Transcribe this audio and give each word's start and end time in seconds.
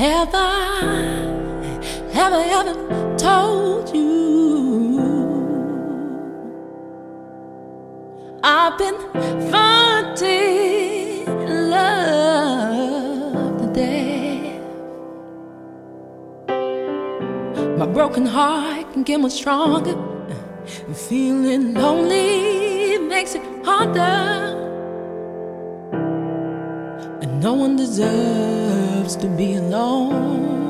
Have 0.00 0.32
I, 0.32 0.80
have 2.14 2.32
I 2.32 2.44
ever 2.58 2.74
told 3.18 3.94
you 3.94 4.98
I've 8.42 8.78
been 8.78 8.96
fighting 9.52 11.26
love 11.68 13.58
to 13.60 13.66
death? 13.74 14.62
My 17.76 17.84
broken 17.84 18.24
heart 18.24 18.90
can 18.94 19.02
get 19.02 19.20
much 19.20 19.32
stronger. 19.32 19.98
Feeling 20.94 21.74
lonely 21.74 22.96
makes 22.96 23.34
it 23.34 23.42
harder. 23.66 24.49
And 27.22 27.40
no 27.40 27.52
one 27.54 27.76
deserves 27.76 29.16
to 29.16 29.28
be 29.28 29.54
alone. 29.54 30.60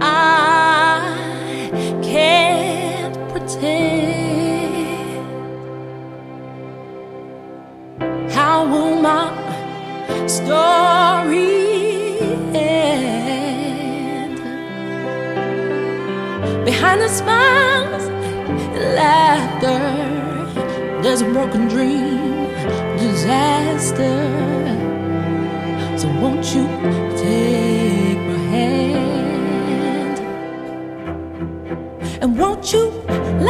I 0.00 1.70
can't 2.02 3.16
pretend. 3.30 3.96
How 8.32 8.64
will 8.64 9.00
my 9.00 9.30
story 10.26 12.18
end? 12.54 14.36
Behind 16.64 17.00
the 17.00 17.08
smiles 17.08 18.04
and 18.06 18.94
laughter, 18.94 20.05
there's 21.06 21.20
a 21.20 21.24
broken 21.26 21.68
dream, 21.68 22.48
disaster. 22.98 24.18
So 25.96 26.08
won't 26.20 26.44
you 26.52 26.66
take 27.16 28.18
my 28.30 28.38
hand? 28.54 30.18
And 32.20 32.36
won't 32.36 32.72
you 32.72 32.90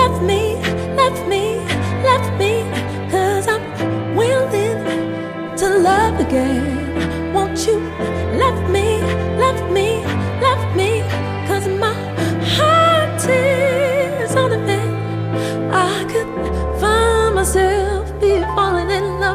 love 0.01 0.23
me, 0.23 0.57
love 1.01 1.27
me, 1.29 1.57
love 2.05 2.39
me? 2.39 2.53
Cause 3.11 3.49
I'm 3.49 3.65
willing 4.15 5.57
to 5.57 5.69
love 5.79 6.21
again. 6.21 6.76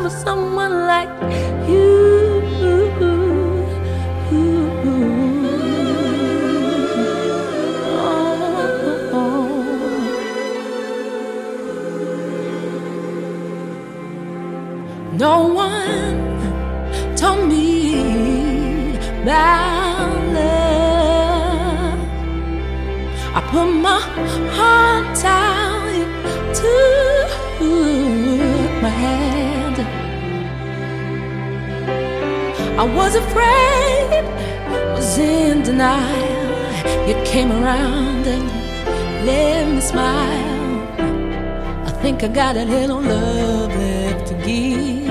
With 0.04 0.14
someone 0.14 0.88
like 0.88 1.10
you. 1.70 2.42
Oh. 9.14 9.32
No 15.14 15.48
one 15.48 16.20
told 17.16 17.48
me 17.48 18.96
about 19.22 20.16
love. 20.34 22.00
I 23.36 23.42
put 23.52 23.68
my 23.88 24.00
heart 24.56 25.26
out 25.26 26.56
to 26.56 27.11
I 32.82 32.84
was 32.84 33.14
afraid, 33.14 34.26
I 34.66 34.94
was 34.96 35.16
in 35.20 35.62
denial. 35.62 37.08
You 37.08 37.14
came 37.24 37.52
around 37.52 38.26
and 38.26 38.50
let 39.24 39.68
me 39.68 39.80
smile. 39.82 40.82
I 41.86 41.92
think 42.02 42.24
I 42.24 42.28
got 42.28 42.58
a 42.58 42.66
little 42.66 43.00
love 43.00 43.70
left 43.70 44.26
to 44.30 44.34
give. 44.34 45.06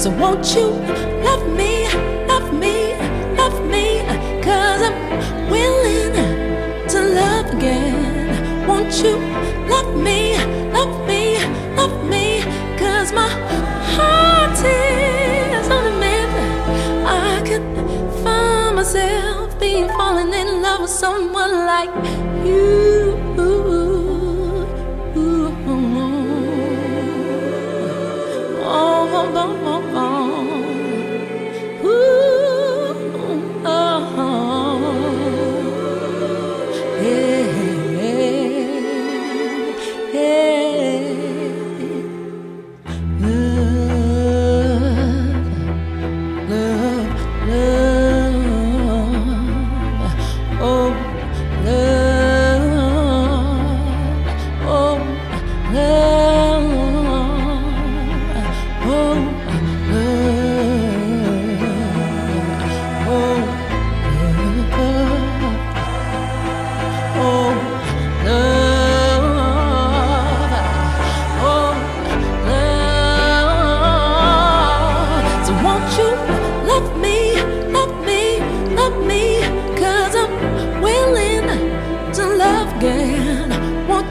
So 0.00 0.10
won't 0.10 0.46
you 0.54 0.68
love 1.26 1.44
me, 1.56 1.88
love 2.28 2.52
me, 2.54 2.94
love 3.36 3.60
me? 3.68 4.04
Cause 4.44 4.80
I'm 4.88 5.50
willing 5.50 6.12
to 6.86 7.00
love 7.02 7.52
again. 7.52 8.68
Won't 8.68 8.94
you 9.02 9.16
love 9.68 9.96
me, 10.00 10.38
love 10.70 11.04
me, 11.08 11.36
love 11.74 12.08
me? 12.08 12.44
Cause 12.78 13.12
my 13.12 13.28
heart 13.96 14.35
someone 20.86 21.66
like 21.66 21.90
you. 22.46 22.75